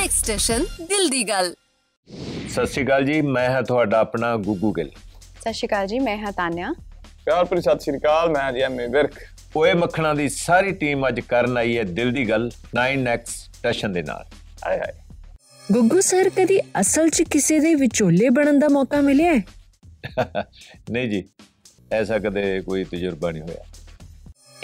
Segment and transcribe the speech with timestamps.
[0.00, 1.54] Next station ਦਿਲ ਦੀ ਗੱਲ
[2.50, 4.90] ਸਤਿ ਸ਼੍ਰੀ ਅਕਾਲ ਜੀ ਮੈਂ ਹਾਂ ਤੁਹਾਡਾ ਆਪਣਾ ਗੁੱਗੂ ਗਿੱਲ।
[5.40, 6.72] ਸਤਿ ਸ਼੍ਰੀ ਅਕਾਲ ਜੀ ਮੈਂ ਹਾਂ ਤਾਨਿਆ।
[7.24, 9.12] ਪਿਆਰ ਭਰੀ ਸਤਿ ਸ਼੍ਰੀ ਅਕਾਲ ਮੈਂ ਜੀ ਐਮਏ ਵਿਰਕ।
[9.56, 14.02] ਓਏ ਮੱਖਣਾ ਦੀ ਸਾਰੀ ਟੀਮ ਅੱਜ ਕਰਨ ਆਈ ਹੈ ਦਿਲ ਦੀ ਗੱਲ 9x ਸਟੇਸ਼ਨ ਦੇ
[14.02, 14.24] ਨਾਲ।
[14.66, 14.92] ਹਾਏ ਹਾਏ।
[15.72, 19.42] ਗੁੱਗੂ ਸਰ ਕਦੀ ਅਸਲ 'ਚ ਕਿਸੇ ਦੇ ਵਿਚੋਲੇ ਬਣਨ ਦਾ ਮੌਕਾ ਮਿਲਿਆ ਹੈ?
[20.90, 21.24] ਨਹੀਂ ਜੀ
[21.92, 23.64] ਐਸਾ ਕਦੇ ਕੋਈ ਤਜਰਬਾ ਨਹੀਂ ਹੋਇਆ।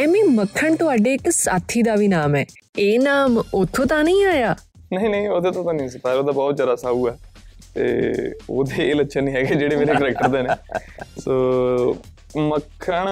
[0.01, 2.45] ਐਮੀ ਮੱਖਣ ਤੁਹਾਡੇ ਇੱਕ ਸਾਥੀ ਦਾ ਵੀ ਨਾਮ ਹੈ।
[2.79, 4.57] ਇਹ ਨਾਮ ਉੱਥੋਂ ਤਾਂ ਨਹੀਂ ਆਇਆ?
[4.93, 7.17] ਨਹੀਂ ਨਹੀਂ, ਉਹਦੇ ਤੋਂ ਤਾਂ ਨਹੀਂ ਸੀ, ਪਰ ਉਹਦਾ ਬਹੁਤ ਜਰਾ ਸਾਊ ਹੈ
[7.75, 10.49] ਤੇ ਉਹਦੇ ਇਹ ਲੱਛਣ ਨਹੀਂ ਹੈਗੇ ਜਿਹੜੇ ਮੇਰੇ ਕਰੈਕਟਰ ਦੇ ਨੇ।
[11.21, 11.97] ਸੋ
[12.37, 13.09] ਮੱਖਣ,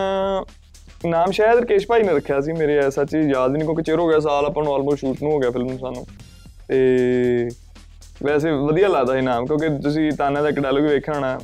[1.06, 4.08] ਨਾਮ ਸ਼ਾਇਦ ਰਕੇਸ਼ ਭਾਈ ਨੇ ਰੱਖਿਆ ਸੀ ਮੇਰੇ, ਐਸਾ ਚੀਜ਼ ਯਾਦ ਨਹੀਂ, ਕਿਉਂਕਿ ਚਿਰ ਹੋ
[4.08, 6.06] ਗਿਆ, ਸਾਲ ਆਪਾਂ ਨੂੰ ਆਲਮੋਸਟ ਸ਼ੂਟ ਨੂੰ ਹੋ ਗਿਆ ਫਿਲਮ ਨੂੰ ਸਾਨੂੰ।
[6.68, 7.48] ਤੇ
[8.22, 11.38] ਵੈਸੇ ਵਧੀਆ ਲੱਗਦਾ ਇਹ ਨਾਮ, ਕਿਉਂਕਿ ਤੁਸੀਂ ਤਾਨਾ ਦਾ ਇੱਕ ਡਾਇਲੋਗ ਵੇਖਿਆ ਹੋਣਾ,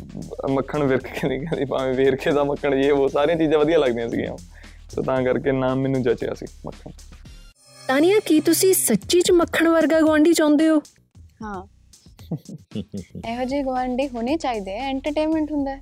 [0.51, 4.09] ਮੱਖਣ ਵਿਰਕ ਕੇ ਨਹੀਂ ਕਹਿੰਦੀ, ਭਾਵੇਂ ਵੇਰਕੇ ਦਾ ਮੱਖਣ, ਇਹ ਉਹ ਸਾਰੀਆਂ ਚੀਜ਼ਾਂ ਵਧੀਆ ਲੱਗਦੀਆਂ
[4.09, 4.37] ਸੀਗੀਆਂ।
[4.91, 6.91] ਸੋ ਤਾਂ ਕਰਕੇ ਨਾਮ ਮੈਨੂੰ ਜਚਿਆ ਸੀ, ਮੱਖਣ।
[7.91, 10.83] ਤਾਨੀਆ ਕੀ ਤੁਸੀਂ ਸੱਚੀ 'ਚ ਮੱਖਣ ਵਰਗਾ ਗਵਾਂਢੀ ਚਾਹੁੰਦੇ ਹੋ?
[11.43, 11.63] ਹਾਂ।
[13.29, 15.81] ਇਹੋ ਜਿਹੇ ਗਵਾਂਢੀ ਹੋਣੇ ਚਾਹੀਦੇ ਐ ਐਂਟਰਟੇਨਮੈਂਟ ਹੁੰਦਾ ਹੈ।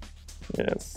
[0.61, 0.97] ਯੈਸ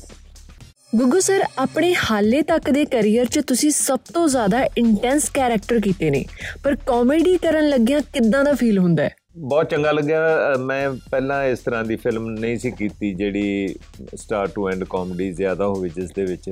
[0.95, 6.09] ਗੁੱਗੂ ਸਰ ਆਪਣੇ ਹਾਲੇ ਤੱਕ ਦੇ ਕੈਰੀਅਰ 'ਚ ਤੁਸੀਂ ਸਭ ਤੋਂ ਜ਼ਿਆਦਾ ਇੰਟੈਂਸ ਕੈਰੈਕਟਰ ਕੀਤੇ
[6.09, 6.25] ਨੇ
[6.63, 9.15] ਪਰ ਕਾਮੇਡੀ ਕਰਨ ਲੱਗਿਆਂ ਕਿੱਦਾਂ ਦਾ ਫੀਲ ਹੁੰਦਾ ਹੈ?
[9.37, 13.75] ਬਹੁਤ ਚੰਗਾ ਲੱਗਿਆ। ਮੈਂ ਪਹਿਲਾਂ ਇਸ ਤਰ੍ਹਾਂ ਦੀ ਫਿਲਮ ਨਹੀਂ ਸੀ ਕੀਤੀ ਜਿਹੜੀ
[14.15, 16.51] ਸਟਾਰਟ ਟੂ ਐਂਡ ਕਾਮੇਡੀ ਜ਼ਿਆਦਾ ਹੋਵੇ ਜਿਸ ਦੇ ਵਿੱਚ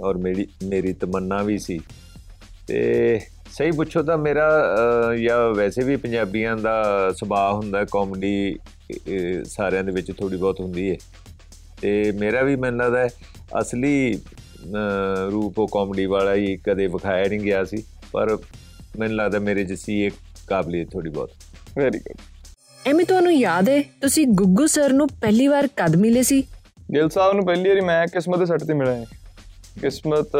[0.00, 1.80] ਔਰ ਮੇਰੀ ਮੇਰੀ ਤਮੰਨਾ ਵੀ ਸੀ।
[2.66, 3.20] ਤੇ
[3.52, 4.48] ਸਹੀ ਪੁੱਛੋ ਤਾਂ ਮੇਰਾ
[5.18, 6.74] ਜਾਂ ਵੈਸੇ ਵੀ ਪੰਜਾਬੀਆਂ ਦਾ
[7.12, 8.58] ਸੁਭਾਅ ਹੁੰਦਾ ਕਾਮੇਡੀ
[9.44, 10.96] ਸਾਰਿਆਂ ਦੇ ਵਿੱਚ ਥੋੜੀ ਬਹੁਤ ਹੁੰਦੀ ਹੈ
[11.82, 13.08] ਤੇ ਮੇਰਾ ਵੀ ਮੈਨੂੰ ਲੱਗਦਾ ਹੈ
[13.60, 14.20] ਅਸਲੀ
[15.32, 17.82] ਰੂਪ ਉਹ ਕਾਮੇਡੀ ਵਾਲਾ ਹੀ ਕਦੇ ਵਿਖਾਇਆ ਨਹੀਂ ਗਿਆ ਸੀ
[18.12, 18.36] ਪਰ
[18.98, 20.14] ਮੈਨੂੰ ਲੱਗਦਾ ਮੇਰੇ 'ਚ ਸੀ ਇੱਕ
[20.46, 21.30] ਕਾਬਲੀਅਤ ਥੋੜੀ ਬਹੁਤ।
[21.78, 22.16] ਵੈਰੀ ਗੁੱਡ
[22.88, 26.42] ਐਵੇਂ ਤੁਹਾਨੂੰ ਯਾਦ ਹੈ ਤੁਸੀਂ ਗੁੱਗੂ ਸਰ ਨੂੰ ਪਹਿਲੀ ਵਾਰ ਕਦ ਮਿਲੇ ਸੀ?
[26.94, 29.04] ਗਿੱਲ ਸਾਹਿਬ ਨੂੰ ਪਹਿਲੀ ਵਾਰੀ ਮੈਂ ਕਿਸਮਤ ਦੇ ਸੈੱਟ ਤੇ ਮਿਲਿਆ ਹਾਂ
[29.78, 30.36] ਕਿਸਮਤ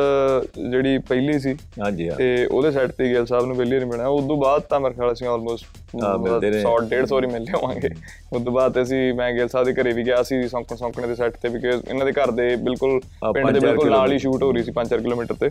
[0.71, 4.07] ਜਿਹੜੀ ਪਹਿਲੀ ਸੀ। ਹਾਂਜੀ ਹਾਂ। ਤੇ ਉਹਦੇ ਸੈੱਟ ਤੇ ਗਿੱਲ ਸਾਹਿਬ ਨੂੰ ਪਹਿਲੀ ਵਾਰੀ ਮਿਲਿਆ।
[4.09, 5.67] ਉਸ ਤੋਂ ਬਾਅਦ ਤਾਂ ਮੇਰੇ ਖਿਆਲ ਅਸੀਂ ਆਲਮੋਸਟ
[6.03, 7.89] ਹਾਂ, ਮਿਲਦੇ ਰਹੇ। 100 150 ਵਾਰੀ ਮਿਲ ਹੋਵਾਂਗੇ
[8.33, 11.15] ਉਸ ਤੋਂ ਬਾਅਦ ਅਸੀਂ ਮੈਂ ਗਿੱਲ ਸਾਹਿਬ ਦੇ ਘਰੇ ਵੀ ਗਿਆ ਸੀ ਸੌਂਕਣ ਸੌਂਕਣੇ ਦੇ
[11.15, 14.19] ਸੈੱਟ ਤੇ ਵੀ ਕਿ ਇਹਨਾਂ ਦੇ ਘਰ ਦੇ ਬਿਲਕੁਲ ਹਾਂ, ਪਿੰਡ ਦੇ ਬਿਲਕੁਲ ਨਾਲ ਹੀ।
[14.19, 15.51] ਸ਼ੂਟ ਹੋ ਰਹੀ ਸੀ 5-4 ਕਿਲੋਮੀਟਰ ਤੇ।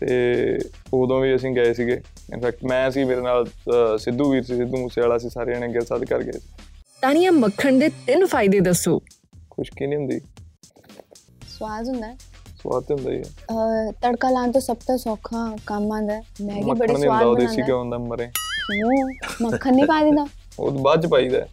[0.00, 0.58] ਤੇ
[0.94, 2.00] ਉਦੋਂ ਵੀ ਅਸੀਂ ਗਏ ਸੀਗੇ।
[2.34, 3.44] ਇਨਫੈਕਟ ਮੈਂ ਸੀ ਮੇਰੇ ਨਾਲ
[3.98, 6.48] ਸਿੱਧੂ ਵੀਰ ਸੀ ਸਿੱਧੂ ਮੂਸੇ ਵਾਲਾ ਸੀ ਸਾਰੇ ਜਣੇ ਗਿੱਲ ਸਾਹਿਬ ਦੇ ਘਰ ਗਏ ਸੀ।
[7.02, 8.98] ਤਾਨੀਆ ਮੱਖਣ ਦੇ ਤਿੰਨ ਫਾਇਦੇ ਦੱਸੋ।
[9.50, 10.20] ਖੁਸ਼ਕੀ ਨਹੀਂ ਹੁੰਦੀ।
[11.48, 12.16] ਸਵਾਦ ਹੁੰਦਾ। ਹੈ
[12.66, 16.92] ਸਵਾਦ ਹੁੰਦਾ ਹੀ ਹੈ ਤੜਕਾ ਲਾਉਣ ਤੋਂ ਸਭ ਤੋਂ ਸੌਖਾ ਕੰਮ ਆਂਦਾ ਮੈਗੀ ਬੜੀ ਮੱਖਣ
[16.92, 18.26] ਨਹੀਂ ਹੁੰਦਾ ਸਵਾਦ ਉਹ ਦੇਸੀ ਬਣਾਉਂਦਾ ਘਿਓ ਹੁੰਦਾ ਮਰੇ?
[18.26, 20.26] ਕਿਉਂ ਮੱਖਣ ਨਹੀਂ ਪਾ ਦਿੰਦਾ।
[20.60, 21.46] ਉਹ ਤੋਂ ਬਾਅਦ ਚ ਪਾਈਦਾ।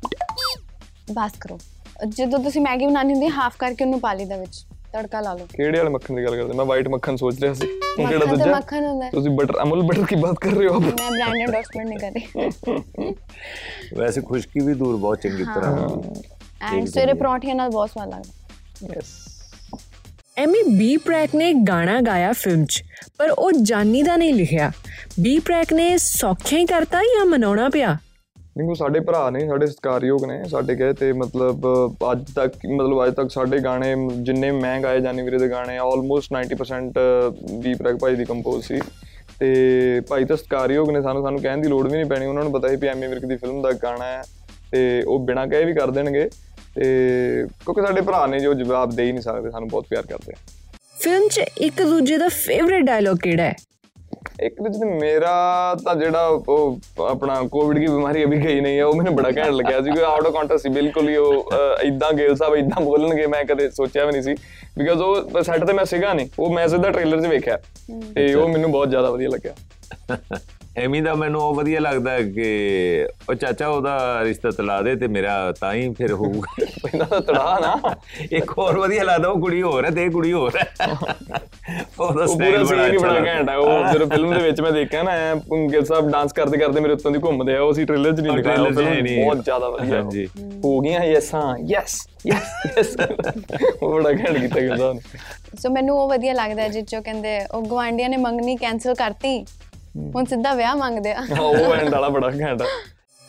[1.14, 1.58] ਬਸ ਕਰੋ।
[2.10, 5.46] ਜਦੋਂ ਤੁਸੀਂ ਮੈਗੀ ਬਣਾਉਣੀ ਹੁੰਦੀ ਹੈ ਹਾਫ ਕਰਕੇ ਉਹਨੂੰ ਪਾ ਲਈਦਾ ਵਿੱਚ। ਤੜਕਾ ਲਾ ਲਓ।
[5.54, 6.54] ਕਿਹੜੇ ਵਾਲੇ ਮੱਖਣ ਦੀ ਗੱਲ ਕਰਦੇ?
[6.54, 7.68] ਮੈਂ ਵਾਈਟ ਮੱਖਣ ਸੋਚ ਰਿਹਾ ਸੀ।
[8.00, 8.46] ਉਹ ਕਿਹੜਾ ਦੂਜਾ?
[8.46, 10.82] ਮੱਖਣ ਹੁੰਦਾ ਤੁਸੀਂ ਬਟਰ ਅਮੁਲ ਬਟਰ ਕੀ ਬਾਤ ਕਰ ਰਹੇ ਹੋ ਆਪ?
[10.82, 13.14] ਮੈਂ ਬ੍ਰਾਂਡ ਐਂਡੋਰਸਮੈਂਟ ਨਹੀਂ ਕਰ ਰਹੀ।
[13.98, 15.90] ਵੈਸੇ ਖੁਸ਼ਕੀ ਵੀ ਦੂਰ ਬਹੁਤ ਚੰਗੀ ਤਰ੍ਹਾਂ
[16.74, 19.33] ਐਂਡ ਸਵੇਰੇ ਪਰੌਂਠੀਆਂ ਨਾਲ ਬਹੁਤ ਸਵਾਦ ਲੱਗਦਾ। ਯੈਸ
[20.38, 22.84] ਐਮੀ ਬੀ ਪ੍ਰੈਕ ਨੇ ਗਾਣਾ ਗਾਇਆ ਫਿਲਮ 'ਚ
[23.18, 24.72] ਪਰ ਉਹ ਜਾਨੀ ਦਾ ਨਹੀਂ ਲਿਖਿਆ।
[25.20, 27.98] ਬੀ ਪ੍ਰੈਕ ਨੇ ਸੌਖਿਆ ਹੀ ਕਰਤਾ ਜਾਂ ਮਨਾਉਣਾ ਪਿਆ?
[28.58, 33.08] ਨਿੰਗੂ ਸਾਡੇ ਭਰਾ ਨੇ ਸਾਡੇ ਸਤਿਕਾਰਯੋਗ ਨੇ ਸਾਡੇ ਕਹੇ ਤੇ ਮਤਲਬ ਅਹ, ਅੱਜ ਤੱਕ ਮਤਲਬ
[33.08, 36.94] ਅੱਜ ਤੱਕ ਸਾਡੇ ਗਾਣੇ ਜਿੰਨੇ ਮੈਂ ਗਾਏ ਜਾਨੀ ਵੀਰੇ ਦੇ ਗਾਣੇ ਆਲਮੋਸਟ 90%
[37.60, 38.80] ਵੀ ਪ੍ਰੈਕ ਭਾਈ ਦੀ ਕੰਪੋਜ਼ ਸੀ।
[39.40, 42.52] ਤੇ ਭਾਈ ਤਾਂ ਸਤਿਕਾਰਯੋਗ ਨੇ ਸਾਨੂੰ ਸਾਨੂੰ ਕਹਿਣ ਦੀ ਲੋੜ ਵੀ ਨਹੀਂ ਪੈਣੀ। ਉਹਨਾਂ ਨੂੰ
[42.52, 44.22] ਪਤਾ ਸੀ ਵੀ ਐਮਏ ਵਿਰਕ ਦੀ ਫਿਲਮ ਦਾ ਗਾਣਾ ਹੈ
[44.72, 46.30] ਤੇ ਉਹ ਬਿਨਾਂ ਕਹੇ ਵੀ ਕਰ ਦੇਣਗੇ।
[46.76, 46.86] ਤੇ
[47.60, 50.36] ਕਿਉਂਕਿ ਸਾਡੇ ਭਰਾ ਨੇ ਜੋ ਜਵਾਬ ਦੇ ਹੀ ਨਹੀਂ ਸਕਦੇ ਸਾਨੂੰ ਬਹੁਤ ਪਿਆਰ ਕਰਦੇ ਆ।
[50.96, 53.54] ਫਿਲਮ 'ਚ ਇੱਕ ਦੂਜੇ ਦਾ ਫੇਵਰਿਟ ਡਾਇਲੋਗ ਕਿਹੜਾ ਹੈ?
[54.42, 55.32] ਇੱਕ ਵਿੱਚ ਤੇ ਮੇਰਾ
[55.86, 59.50] ਤਾਂ ਜਿਹੜਾ ਉਹ ਆਪਣਾ ਕੋਵਿਡ ਦੀ ਬਿਮਾਰੀ ਅਭੀ ਗਈ ਨਹੀਂ ਹੈ ਉਹ ਮੈਨੂੰ ਬੜਾ ਘੈਂਟ
[59.50, 61.52] ਲੱਗਿਆ ਸੀ ਕਿ ਆਊਟ ਆਫ ਕੰਟੈਕਟ ਸੀ ਬਿਲਕੁਲ ਹੀ ਉਹ
[61.84, 64.36] ਇਦਾਂ ਗੇਲ ਸਾਹਿਬ ਇਦਾਂ ਬੋਲਣਗੇ ਮੈਂ ਕਦੇ ਸੋਚਿਆ ਵੀ ਨਹੀਂ ਸੀ
[64.78, 67.58] ਬਿਕਾਜ਼ ਉਹ ਸੈੱਟ ਤੇ ਮੈਂ ਸੀਗਾ ਨਹੀਂ ਉਹ ਮੈਂ ਸਿੱਧਾ ਟ੍ਰੇਲਰ 'ਚ ਵੇਖਿਆ
[68.16, 69.54] ਤੇ ਉਹ ਮੈਨੂੰ ਬਹੁਤ ਜ਼ਿਆਦਾ ਵਧੀਆ ਲੱਗਿਆ।
[70.78, 75.08] ਐਮੀ ਦਾ ਮੈਨੂੰ ਉਹ ਵਧੀਆ ਲੱਗਦਾ ਹੈ ਕਿ ਉਹ ਚਾਚਾ ਉਹਦਾ ਰਿਸ਼ਤਾ ਤਲਾ ਦੇ ਤੇ
[75.08, 77.96] ਮੇਰਾ ਤਾਂ ਹੀ ਫਿਰ ਹੋਊਗਾ। ਇਹਨਾਂ ਦਾ ਤੜਾ ਨਾ।
[78.32, 80.64] ਇੱਕ ਹੋਰ ਵਧੀਆ ਲੱਗਦਾ ਉਹ ਕੁੜੀ ਹੋਰ ਹੈ ਤੇ ਕੁੜੀ ਹੋਰ ਹੈ।
[82.00, 84.42] ਉਹਦਾ ਉਹ ਸਟਾਈਲ ਪੂਰਾ ਬੜਾ ਸੀਨ ਹੀ ਬੜਾ ਅੱਛਾ ਘੈਂਟ ਹੈ ਉਹ ਜਦੋਂ ਫਿਲਮ ਦੇ
[84.44, 85.12] ਵਿੱਚ ਮੈਂ ਦੇਖਿਆ ਨਾ
[85.72, 88.38] ਗਿਲ ਸਾਹਿਬ ਡਾਂਸ ਕਰਦੇ ਕਰਦੇ ਮੇਰੇ ਉੱਤੋਂ ਦੀ ਘੁੰਮਦੇ ਆ ਉਹ ਸੀ ਟ੍ਰੇਲਰ 'ਚ ਨਹੀਂ
[88.38, 88.58] ਦਿਖਾਇਆ।
[89.24, 90.28] ਬਹੁਤ ਜ਼ਿਆਦਾ ਵਧੀਆ। ਹਾਂਜੀ।
[90.66, 92.96] ਹੋ ਗਈਆਂ ਯੈਸਾਂ ਯੈਸ ਯੈਸ ਯੈਸ
[93.82, 95.02] ਉਹ ਬੜਾ ਘੈਂਟ ਕੀਤਾ ਗਿਲ ਸਾਹਿਬ ਨੇ।
[95.62, 99.46] ਸੋ ਮੈਨੂੰ ਉਹ ਵਧੀਆ ਲੱਗਦਾ ਜਿੱਚੋ ਕਹਿੰਦੇ ਉਹ ਗਵਾਂਡੀਆਂ ਨੇ ਮੰਗਣੀ ਕੈਨਸਲ ਕਰਤੀ।
[99.98, 102.66] ਹੁਣ ਸਿੱਧਾ ਵਿਆਹ ਮੰਗਦੇ ਆ। ਹਾਂ, ਉਹ ਐਂਡ ਵਾਲਾ ਬੜਾ ਘੈਂਟ ਆ।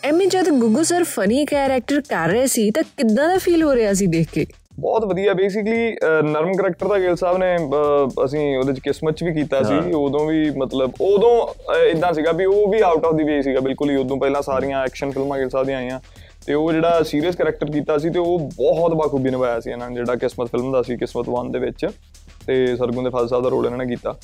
[0.05, 3.93] ਐਮੀ ਜਦ ਗੁੱਗੂ ਸਰ ਫਨੀ ਕੈਰੈਕਟਰ ਕਰ ਰਹੇ ਸੀ ਤਾਂ ਕਿੱਦਾਂ ਦਾ ਫੀਲ ਹੋ ਰਿਹਾ
[3.95, 4.47] ਸੀ ਦੇਖ ਕੇ?
[4.81, 5.93] ਬਹੁਤ ਵਧੀਆ ਬੇਸਿਕਲੀ
[6.25, 7.55] ਨਰਮ ਕਰੈਕਟਰ ਦਾ ਗਿਲ ਸਾਹਿਬ ਨੇ
[8.25, 11.33] ਅਸੀਂ ਉਹਦੇ ਚ ਕਿਸਮਤ ਚ ਵੀ ਕੀਤਾ ਸੀ ਉਦੋਂ ਵੀ ਮਤਲਬ ਉਦੋਂ
[11.91, 14.83] ਇਦਾਂ ਸੀਗਾ ਵੀ ਉਹ ਵੀ ਆਊਟ ਆਫ ਦੀ ਵੇ ਸੀਗਾ ਬਿਲਕੁਲ ਹੀ। ਉਦੋਂ ਪਹਿਲਾਂ ਸਾਰੀਆਂ
[14.85, 16.01] ਐਕਸ਼ਨ ਫਿਲਮਾਂ ਗਿਲ ਸਾਹਿਬ ਦੀਆਂ ਆਈਆਂ
[16.47, 19.95] ਤੇ ਉਹ ਜਿਹੜਾ ਸੀਰੀਅਸ ਕਰੈਕਟਰ ਕੀਤਾ ਸੀ ਤੇ ਉਹ ਬਹੁਤ ਬਾਖੂਬੀ ਨਿਭਾਇਆ ਸੀ ਇਹਨਾਂ ਨੇ
[19.97, 21.87] ਜਿਹੜਾ ਕਿਸਮਤ ਫਿਲਮ ਦਾ ਸੀ ਕਿਸਮਤ 1 ਦੇ ਵਿੱਚ
[22.47, 24.15] ਤੇ ਸਰਗੁਣ ਦੇ ਫਾਦਰ ਸਾਹਿਬ ਦਾ ਰੋਲ ਇਹਨਾਂ ਨੇ ਕੀਤਾ।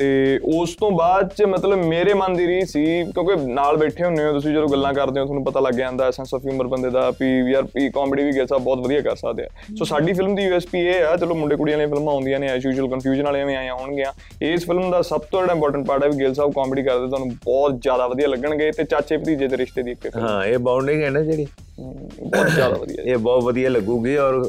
[0.00, 4.24] ਤੇ ਉਸ ਤੋਂ ਬਾਅਦ ਚ ਮਤਲਬ ਮੇਰੇ ਮਨ ਦੀ ਰੀ ਸੀ ਕਿਉਂਕਿ ਨਾਲ ਬੈਠੇ ਹੁੰਨੇ
[4.24, 7.10] ਹੋ ਤੁਸੀਂ ਜਦੋਂ ਗੱਲਾਂ ਕਰਦੇ ਹੋ ਤੁਹਾਨੂੰ ਪਤਾ ਲੱਗ ਜਾਂਦਾ ਸੈਂਸ ਆਫ ਹਿਊਮਰ ਬੰਦੇ ਦਾ
[7.10, 10.42] ਵੀ ਯਾਰ ਵੀ ਕਾਮੇਡੀ ਵੀ ਗੈਸਾ ਬਹੁਤ ਵਧੀਆ ਕਰ ਸਕਦੇ ਆ। ਸੋ ਸਾਡੀ ਫਿਲਮ ਦੀ
[10.42, 13.54] ਯੂਐਸਪੀ ਇਹ ਆ ਚਲੋ ਮੁੰਡੇ ਕੁੜੀਆਂ ਵਾਲੀਆਂ ਫਿਲਮਾਂ ਆਉਂਦੀਆਂ ਨੇ ਐਸ ਯੂਜੂਅਲ ਕਨਫਿਊਜ਼ਨ ਵਾਲੀਆਂ ਵੀ
[13.54, 14.12] ਆਈਆਂ ਹੋਣਗੀਆਂ।
[14.42, 17.28] ਇਸ ਫਿਲਮ ਦਾ ਸਭ ਤੋਂ ਜਿਹੜਾ ਇੰਪੋਰਟੈਂਟ ਪਾਰਟ ਹੈ ਵੀ ਗਿੱਲ ਸਾਹਿਬ ਕਾਮੇਡੀ ਕਰਦੇ ਤੁਹਾਨੂੰ
[17.44, 21.10] ਬਹੁਤ ਜ਼ਿਆਦਾ ਵਧੀਆ ਲੱਗਣਗੇ ਤੇ ਚਾਚੇ ਭਤੀਜੇ ਦੇ ਰਿਸ਼ਤੇ ਦੀ ਇੱਕ ਹਾਂ। ਇਹ ਬਾਉਂਡਿੰਗ ਹੈ
[21.10, 21.46] ਨਾ ਜਿਹੜੀ?
[21.80, 24.42] ਬਹੁਤ ਜ਼ਿਆਦਾ ਵਧੀਆ। ਇਹ ਬਹੁਤ ਵਧੀਆ ਲੱਗੂਗੀ ਔਰ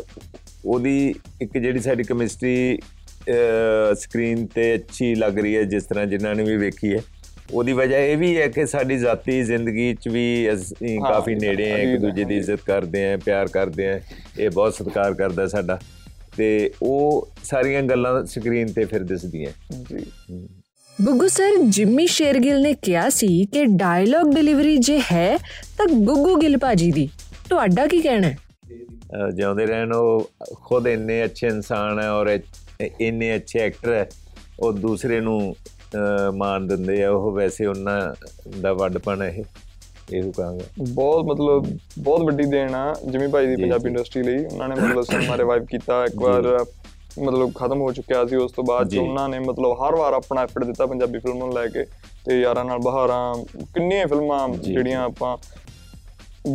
[0.65, 2.79] ਉਹਦੀ ਇੱਕ ਜਿਹੜੀ ਸਾਡੀ ਕੈਮਿਸਟਰੀ
[3.95, 6.99] ਸਕਰੀਨ ਤੇ ਅੱਛੀ ਲੱਗ ਰਹੀ ਹੈ ਜਿਸ ਤਰ੍ਹਾਂ ਜਿਨ੍ਹਾਂ ਨੇ ਵੀ ਵੇਖੀ ਹੈ।
[7.53, 11.77] ਉਹਦੀ ਵਜ੍ਹਾ ਇਹ ਵੀ ਹੈ ਕਿ ਸਾਡੀ ਜ਼ਾਤੀ ਜ਼ਿੰਦਗੀ 'ਚ ਵੀ ਅਸੀਂ ਕਾਫੀ ਨੇੜੇ ਆ
[11.77, 13.99] ਇੱਕ ਦੂਜੇ ਦੀ ਇੱਜ਼ਤ ਕਰਦੇ ਆ ਪਿਆਰ ਕਰਦੇ ਆ
[14.39, 15.79] ਇਹ ਬਹੁਤ ਸਤਿਕਾਰ ਕਰਦਾ ਸਾਡਾ।
[16.37, 19.51] ਤੇ ਉਹ ਸਾਰੀਆਂ ਗੱਲਾਂ ਸਕਰੀਨ ਤੇ ਫਿਰ ਦਿਸਦੀਆਂ
[19.89, 20.05] ਜੀ।
[21.01, 25.37] ਗੁੱਗੂ ਸਰ ਜਿੰਮੀ ਸ਼ੇਰਗਿੱਲ ਨੇ ਕਿਹਾ ਸੀ ਕਿ ਡਾਇਲੌਗ ਡਿਲੀਵਰੀ ਜੇ ਹੈ
[25.77, 27.09] ਤਾਂ ਗੁੱਗੂ ਗਿੱਲ ਭਾਜੀ ਦੀ।
[27.49, 28.37] ਤੁਹਾਡਾ ਕੀ ਕਹਿਣਾ ਹੈ?
[29.35, 32.27] ਜਿਉਂਦੇ ਰਹਿਣ ਉਹ ਖੁਦ ਇੰਨੇ ਅੱਛੇ ਇਨਸਾਨ ਹੈ ਔਰ
[33.01, 34.09] ਇੰਨੇ ਅੱਛੇ ਐਕਟਰ ਹੈ
[34.59, 35.55] ਉਹ ਦੂਸਰੇ ਨੂੰ
[36.35, 37.99] ਮਾਣ ਦਿੰਦੇ ਆ ਉਹ ਵੈਸੇ ਉਹਨਾਂ
[38.61, 39.43] ਦਾ ਵੱਡਪਣ ਹੈ ਇਹ
[40.13, 41.65] ਇਹੋ ਕਹਾਂਗਾ ਬਹੁਤ ਮਤਲਬ
[41.99, 45.65] ਬਹੁਤ ਵੱਡੀ ਦੇਣ ਆ ਜਿਮੀ ਭਾਈ ਦੀ ਪੰਜਾਬੀ। ਇੰਡਸਟਰੀ ਲਈ ਉਹਨਾਂ ਨੇ ਮਤਲਬ ਸਿਨੇਮਾ ਰਿਵਾਈਵ
[45.65, 46.65] ਕੀਤਾ ਇੱਕ ਵਾਰ
[47.19, 50.63] ਮਤਲਬ ਖਤਮ ਹੋ ਚੁੱਕਿਆ ਸੀ ਉਸ ਤੋਂ ਬਾਅਦ। ਉਹਨਾਂ ਨੇ ਮਤਲਬ ਹਰ ਵਾਰ ਆਪਣਾ ਐਫਰਟ
[50.65, 51.83] ਦਿੱਤਾ ਪੰਜਾਬੀ ਫਿਲਮ ਨੂੰ ਲੈ ਕੇ
[52.25, 53.33] ਤੇ ਯਾਰਾਂ ਨਾਲ ਬਹਾਰਾਂ
[53.73, 55.37] ਕਿੰਨੀਆਂ ਫਿਲਮਾਂ। ਜਿਹੜੀਆਂ ਆਪਾਂ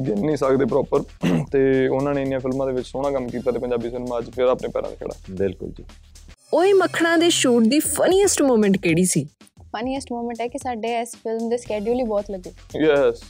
[0.06, 1.02] ਗਿਣ ਨਹੀਂ ਸਕਦੇ ਪ੍ਰੋਪਰ
[1.52, 4.46] ਤੇ ਉਹਨਾਂ ਨੇ ਇੰਨੀਆਂ ਫਿਲਮਾਂ ਦੇ ਵਿੱਚ ਸੋਹਣਾ ਕੰਮ ਕੀਤਾ ਤੇ ਪੰਜਾਬੀ ਸਿਨੇਮਾ ਅੱਜ ਫਿਰ
[4.46, 5.84] ਆਪਣੇ ਪੈਰਾਂ ਤੇ ਖੜਾ ਬਿਲਕੁਲ ਜੀ
[6.54, 9.24] ਓਏ ਮੱਖਣਾ ਦੇ ਸ਼ੂਟ ਦੀ ਫਨੀਐਸਟ ਮੂਮੈਂਟ ਕਿਹੜੀ ਸੀ?
[9.62, 12.52] ਫਨੀਐਸਟ ਮੂਮੈਂਟ ਹੈ ਕਿ ਸਾਡੇ ਇਸ ਫਿਲਮ ਦੇ ਸਕੇਡਿਊਲ ਹੀ ਬਹੁਤ ਲੱਗੇ।
[12.82, 13.22] ਯੈਸ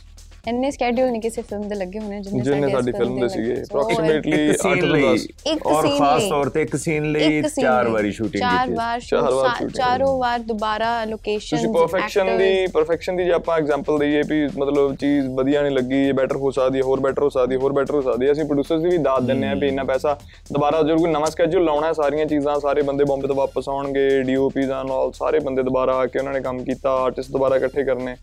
[0.48, 4.44] ਇੰਨੇ ਸਕੇਡਿਊਲ ਨਹੀਂ ਕਿਸੇ ਫਿਲਮ ਦੇ ਲੱਗੇ ਹੋਣੇ ਜਿੰਨੇ ਜਿੰਨੇ ਸਾਡੀ ਫਿਲਮ ਦੇ। ਸੀਗੇ ਅਪਰੋਕਸੀਮੇਟਲੀ
[4.44, 7.42] ਇੱਕ 8 ਸੀਨ ਤੋਂ ਲਈ। 10 ਇੱਕ ਔਰ scene ਖਾਸ। ਤੌਰ ਤੇ ਇੱਕ ਸੀਨ ਲਈ
[7.42, 12.66] ਚਾਰ। ਵਾਰੀ ਸ਼ੂਟਿੰਗ ਚਾਰ ਕੀਤੀ ਵਾਰ ਚਾਰ ਵਾਰ ਚਾਰੋਂ ਵਾਰ ਦੁਬਾਰਾ ਲੋਕੇਸ਼ਨ ਤੁਸੀਂ ਪਰਫੈਕਸ਼ਨ ਦੀ
[12.66, 16.50] ਪਰਫੈਕਸ਼ਨ ਦੀ ਜੇ ਆਪਾਂ ਐਗਜ਼ਾਮਪਲ ਦਈਏ ਵੀ ਮਤਲਬ ਚੀਜ਼ ਵਧੀਆ ਨਹੀਂ ਲੱਗੀ ਇਹ ਬੈਟਰ ਹੋ
[16.50, 18.88] ਸਕਦੀ ਹੈ ਹੋਰ ਬੈਟਰ ਹੋ ਸਕਦੀ ਹੈ ਹੋਰ ਬੈਟਰ ਹੋ ਸਕਦੀ ਹੈ ਅਸੀਂ ਪ੍ਰੋਡਿਊਸਰਸ ਦੀ
[18.88, 20.18] ਵੀ ਦਾਤ ਦਿੰਨੇ ਆ ਵੀ ਇੰਨਾ ਪੈਸਾ
[20.52, 24.22] ਦੁਬਾਰਾ ਜਦੋਂ ਕੋਈ ਨਵਾਂ ਸਕੇਜੂਲ ਲਾਉਣਾ ਹੈ ਸਾਰੀਆਂ ਚੀਜ਼ਾਂ ਸਾਰੇ ਬੰਦੇ ਬੰਬੇ ਤੋਂ ਵਾਪਸ ਆਉਣਗੇ
[24.22, 27.84] ਡੀਓਪੀਜ਼ ਐਂਡ ਆਲ ਸਾਰੇ ਬੰਦੇ ਦੁਬਾਰਾ ਆ ਕੇ ਉਹਨਾਂ ਨੇ ਕੰਮ ਕੀਤਾ ਆਰਟਿਸਟ ਦੁਬਾਰਾ ਇਕੱਠੇ
[27.84, 28.16] ਕਰਨੇ।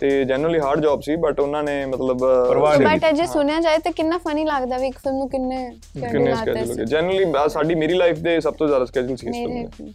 [0.00, 2.18] ਤੇ ਜਨਰਲੀ ਹਾਰਡ ਜੌਬ ਸੀ ਬਟ ਉਹਨਾਂ ਨੇ ਮਤਲਬ
[2.84, 5.70] ਬਟ ਜੇ ਸੁਣਿਆ ਜਾਏ ਤਾਂ ਕਿੰਨਾ ਫਨੀ ਲੱਗਦਾ ਵੀ ਇੱਕ ਫਿਲਮ ਨੂੰ ਕਿੰਨੇ
[6.10, 9.92] ਕਿੰਨੇ ਸਕੇਜੂਲ ਜਨਰਲੀ ਸਾਡੀ ਮੇਰੀ ਲਾਈਫ ਦੇ ਸਭ ਤੋਂ ਜ਼ਿਆਦਾ ਸਕੇਜੂਲ ਸੀ ਇਸ ਫਿਲਮ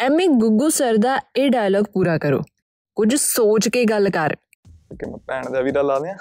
[0.00, 2.40] ਐਮੀ ਗੁੱਗੂ ਸਰ ਦਾ ਇਹ ਡਾਇਲੌਗ ਪੂਰਾ ਕਰੋ।
[2.94, 4.36] ਕੁਝ ਸੋਚ ਕੇ ਗੱਲ ਕਰ।
[4.90, 6.14] ਕਿ ਮੈਂ ਭੈਣ ਦਾ ਵੀਰਾ ਲਾ ਦਿਆਂ।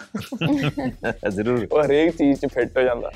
[1.30, 3.10] ਜ਼ਰੂਰ। ਉਹ ਹਰੇਕ ਚੀਜ਼ 'ਚ ਫਿੱਟ ਹੋ ਜਾਂਦਾ।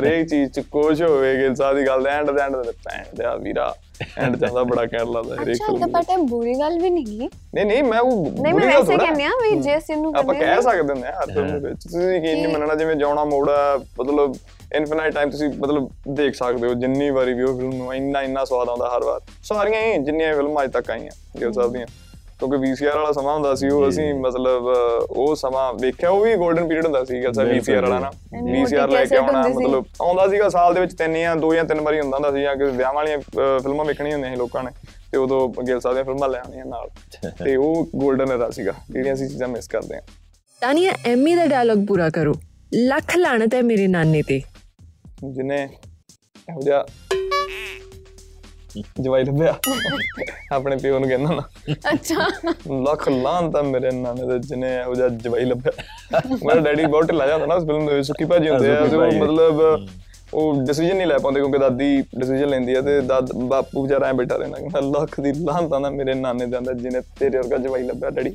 [0.00, 3.34] ਹਰੇਕ ਚੀਜ਼ 'ਚ ਕੁਝ ਹੋਵੇ ਗਿਲ ਸਾਹਿਬ ਦੀ ਗੱਲ ਐਂਡ ਦੇ ਐਂਡ ਤੇ ਭੈਣ ਦਾ
[3.36, 3.74] ਵੀਰਾ
[4.18, 7.82] ਐਂਡ ਜਾਂਦਾ ਬੜਾ ਕਹਿਣ ਲੱਗਦਾ ਹਰੇਕ ਅੱਛਾ ਤਾਂ ਇਹ ਬੁਰੀ ਗੱਲ ਵੀ ਨਹੀਂ ਨਹੀਂ ਨਹੀਂ
[7.82, 11.08] ਮੈਂ ਉਹ ਨਹੀਂ ਮੈਂ ਥੋੜ੍ਹਾ। ਕਹਿੰਦੀ ਆ ਵੀ ਜੇ ਅਸੀਂ ਨੂੰ ਆਪਾਂ ਕਹਿ ਸਕਦੇ ਹੁੰਦੇ
[11.08, 14.34] ਆ ਹਰ ਦੇ ਵਿੱਚ। ਤੁਸੀਂ ਯਕੀਨ ਨਹੀਂ ਮੰਨਣਾ ਜਿਵੇਂ ਜਾਉਣਾ ਮੋੜਾ ਮਤਲਬ
[14.74, 18.44] ਇਨਫਿਨਾਈਟ ਟਾਈਮ ਤੁਸੀਂ ਮਤਲਬ ਦੇਖ ਸਕਦੇ ਹੋ ਜਿੰਨੀ ਵਾਰੀ ਵੀ ਉਹ ਫਿਲਮ ਨੂੰ ਇੰਨਾ ਇੰਨਾ
[18.44, 21.86] ਸਵਾਦ ਆਉਂਦਾ ਹਰ ਵਾਰ। ਸਾਰੀਆਂ ਹੀ ਜਿੰਨੀਆਂ ਫਿਲਮਾਂ ਅੱਜ ਤੱਕ ਆਈਆਂ ਗਿਲ ਸਾਹਿਬ ਦੀਆਂ।
[22.38, 24.62] ਕਿਉਂਕਿ VCR ਵਾਲਾ ਸਮਾਂ ਹੁੰਦਾ ਸੀ ਉਹ ਅਸੀਂ। ਮਤਲਬ
[25.10, 28.10] ਉਹ ਸਮਾਂ ਵੇਖਿਆ ਉਹ ਵੀ 골ਡਨ ਪੀਰੀਅਡ ਹੁੰਦਾ ਸੀ ਗਿਲ ਸਾਹਿਬ ਬਿਲਕੁਲ, VCR ਵਾਲਾ ਨਾ।
[28.42, 31.64] ਮੋਟੀ ਲੈ ਕੇ ਆਉਣਾ ਸੀ। ਮਤਲਬ ਆਉਂਦਾ ਸੀਗਾ ਸਾਲ ਦੇ ਵਿੱਚ ਤਿੰਨ ਜਾਂ ਦੋ ਜਾਂ
[31.64, 33.18] ਤਿੰਨ ਵਾਰੀ ਹੁੰਦਾ ਹੁੰਦਾ ਸੀ ਜਾਂ ਕਿ ਵਿਆਹ ਵਾਲੀਆਂ
[33.58, 34.70] ਫਿਲਮਾਂ ਵੇਖਣੀਆਂ ਹੁੰਦੀਆਂ ਸੀ ਲੋਕਾਂ ਨੇ
[35.12, 36.88] ਤੇ ਉਦੋਂ ਗਿਲ ਸਾਹਿਬ ਦੀਆਂ ਫਿਲਮਾਂ ਲੈ ਆਉਣੀਆਂ ਨਾਲ।
[37.44, 40.02] ਤੇ ਉਹ 골ਡਨ era ਸੀਗਾ ਜਿਹੜੀਆਂ ਅਸੀਂ ਚੀਜ਼ਾਂ ਮਿਸ ਕਰਦੇ ਹਾਂ।
[40.60, 42.34] ਤਾਨੀਆ ਐਮੀ ਦਾ ਡਾਇਲੌਗ ਪੂਰਾ ਕਰੋ।
[42.74, 44.42] ਲੱਖ ਲਾਣਤ ਹੈ ਮੇਰੇ ਨਾਨੇ ਤੇ।
[45.30, 45.68] ਜਿਹਨੇ
[46.50, 46.84] ਇਹੋ ਜਿਹਾ
[49.00, 49.54] ਜਵਾਈ ਲੱਭਿਆ
[50.52, 51.42] ਆਪਣੇ ਪਿਓ ਨੂੰ ਕਹਿੰਦਾ ਨਾ।
[51.92, 52.28] ਅੱਛਾ।
[52.82, 55.72] ਲੱਖ ਲਾਂ ਤਾਂ ਮੇਰੇ ਨਾਨੇ ਦੇ ਜਿਹਨੇ ਇਹੋ ਜਿਹਾ ਜਵਾਈ ਲੱਭਿਆ।
[56.44, 58.96] ਮੇਰਾ ਡੈਡੀ ਬਹੁਤ ਢਿੱਲਾ ਜਾਂਦਾ ਨਾ ਉਸ ਫਿਲਮ ਦੇ ਵਿੱਚ ਸੁੱਕੀ ਭਾਜੀ ਹੁੰਦੇ ਆ ਤੇ
[58.96, 59.86] ਉਹ। ਮਤਲਬ
[60.34, 64.12] ਉਹ ਡਿਸੀਜਨ ਨਹੀਂ ਲੈ ਪਾਉਂਦੇ ਕਿਉਂਕਿ ਦਾਦੀ ਡਿਸੀਜਨ ਲੈਂਦੀ ਆ ਤੇ ਦਾਦ ਬਾਪੂ ਵਿਚਾਰਾ ਐ
[64.12, 67.56] ਬੈਠਾ ਰਹਿੰਦਾ ਕਿ ਲੱਖ ਦੀ ਲਾਂ ਤਾਂ ਨਾ ਮੇਰੇ ਨਾਨੇ ਦੇ ਅੰਦਰ ਜਿਹਨੇ ਤੇਰੇ ਵਰਗਾ
[67.56, 68.34] ਜਵਾਈ ਲੱਭਿਆ ਡੈਡੀ।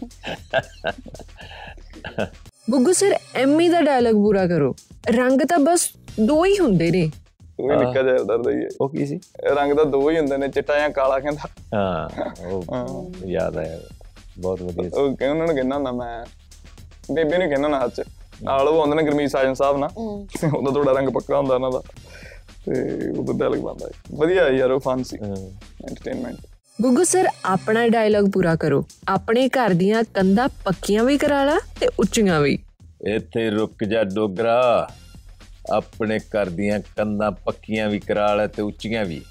[2.70, 4.76] ਗੁੱਗੂ ਸਰ ਐਮੀ ਦਾ ਡਾਇਲੌਗ ਪੂਰਾ ਕਰੋ।
[5.18, 7.12] ਰੰਗ ਤਾਂ ਬਸ ਦੋ ਹੀ ਹੁੰਦੇ ਨੇ।
[7.64, 9.20] ਉਹ ਵੀ ਨਿੱਕਾ ਜਿਹਾ ਦਰਦ ਹੀ ਹੈ। ਉਹ ਕੀ ਸੀ?
[9.56, 13.80] ਰੰਗ ਤਾਂ ਦੋ ਹੀ ਹੁੰਦੇ ਨੇ ਚਿੱਟਾ ਜਾਂ ਕਾਲਾ ਕਹਿੰਦਾ। ਹਾਂ ਉਹ ਯਾਦ ਆਇਆ।
[14.40, 16.26] ਬਹੁਤ ਵਧੀਆ। ਉਹ ਕਹਿੰਦਾ ਉਹਨਾਂ ਨੂੰ ਕਹਿੰਦਾ ਹੁੰਦਾ ਮੈਂ
[17.12, 18.00] ਬੇਬੇ ਨੂੰ ਕਹਿੰਦਾ ਨਾ ਹੱਥ
[18.44, 21.82] ਨਾਲ ਉਹ ਆਉਂਦੇ ਨੇ ਗਰਮੀਤ ਸਾਜਨ ਸਾਹਿਬ ਨਾਲ ਉਹਦਾ ਥੋੜਾ ਰੰਗ ਪੱਕਾ ਹੁੰਦਾ ਉਹਨਾਂ ਦਾ।
[22.66, 26.36] ਤੇ ਉਦੋਂ ਡਾਇਲੌਗ ਬੰਦਾ ਵਧੀਆ ਯਾਰ ਉਹ ਫਨ ਸੀ। ਐਂਟਰਟੇਨਮੈਂਟ
[26.80, 31.88] ਗੁੱਗੂ ਸਰ ਆਪਣਾ ਡਾਇਲੌਗ ਪੂਰਾ ਕਰੋ। ਆਪਣੇ ਘਰ ਦੀਆਂ ਕੰਧਾਂ ਪੱਕੀਆਂ ਵੀ ਕਰਾ ਲਾ ਤੇ
[32.00, 32.58] ਉੱਚੀਆਂ ਵੀ।
[33.08, 34.90] ਇੱਥੇ ਰੁਕ ਜਾ ਡੋਗਰਾ।
[35.72, 39.22] ਆਪਣੇ ਘਰ ਦੀਆਂ ਕੰਧਾਂ ਪੱਕੀਆਂ ਵੀ ਕਰਾ ਲੈ ਤੇ ਉੱਚੀਆਂ ਵੀ।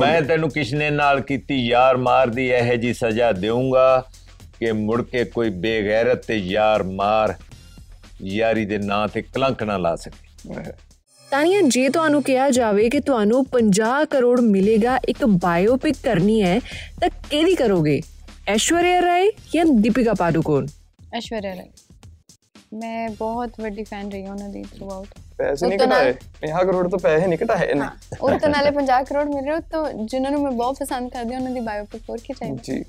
[0.00, 4.04] ਮੈਂ ਤੈਨੂੰ ਕਿਸ਼ਨੇ ਨਾਲ ਕੀਤੀ ਯਾਰ ਮਾਰ ਦੀ ਇਹੋ ਜੀ ਸਜ਼ਾ ਦੇਵਾਂਗਾ
[4.60, 7.34] ਕਿ ਮੁੜ ਕੇ ਕੋਈ ਬੇਗੈਰਤ ਤੇ ਯਾਰ ਮਾਰ
[8.22, 10.62] ਯਾਰੀ ਦੇ ਨਾਂ ਤੇ ਕਲੰਕ ਨਾ ਲਾ ਸਕੇ।
[11.30, 16.58] ਤਾਨੀਆ ਜੇ ਤੁਹਾਨੂੰ ਕਿਹਾ ਜਾਵੇ ਕਿ ਤੁਹਾਨੂੰ 50 ਕਰੋੜ ਮਿਲੇਗਾ ਇੱਕ ਬਾਇਓਪਿਕ ਕਰਨੀ ਹੈ
[17.00, 18.00] ਤਾਂ ਕਿਹਦੀ ਕਰੋਗੇ?
[18.48, 20.66] ਐਸ਼ਵਰਿਆ ਰਾਏ ਜਾਂ ਦੀਪਿਕਾ ਪਾਦੂਕੋਨ
[21.14, 21.68] ਐਸ਼ਵਰਿਆ ਰਾਏ।
[22.74, 25.08] ਮੈਂ ਬਹੁਤ ਵੱਡੀ ਫੈਨ ਰਹੀ ਹਾਂ ਉਹਨਾਂ ਦੀ ਥਰੂ ਆਊਟ
[25.38, 27.86] ਪੈਸੇ ਨਹੀਂ ਉਹ ਤਾਂ ਘਟਾਏ 50 ਕਰੋੜ ਤੋਂ ਪੈਸੇ ਨਹੀਂ ਘਟਾਏ ਇਹਨੇ।
[28.20, 31.40] ਉਹ ਤਾਂ ਨਾਲੇ 50 ਕਰੋੜ ਮਿਲ ਰਹੇ ਤਾਂ ਜਿਨ੍ਹਾਂ ਨੂੰ ਮੈਂ ਬਹੁਤ ਪਸੰਦ ਕਰਦੀ ਹਾਂ
[31.40, 32.56] ਉਹਨਾਂ ਦੀ ਬਾਇਓਪਿਕ ਹੋਰ ਕੀ ਚਾਹੀਦਾ?
[32.62, 32.84] ਜੀ।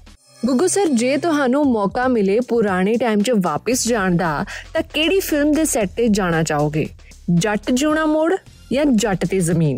[0.45, 5.51] ਗੁੱਗੂ ਸਰ ਜੇ ਤੁਹਾਨੂੰ ਮੌਕਾ ਮਿਲੇ ਪੁਰਾਣੇ ਟਾਈਮ 'ਚ ਵਾਪਸ ਜਾਣ ਦਾ ਤਾਂ ਕਿਹੜੀ ਫਿਲਮ
[5.51, 6.87] ਦੇ ਸੈੱਟ ਤੇ ਜਾਣਾ ਚਾਹੋਗੇ?
[7.33, 8.35] ਜੱਟ ਜਿਉਣਾ ਮੋੜ
[8.73, 9.77] ਜਾਂ ਜੱਟ ਤੇ ਜ਼ਮੀਨ?